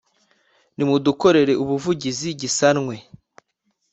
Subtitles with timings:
[0.75, 2.95] nimudukorere ubuvugizi gisanwe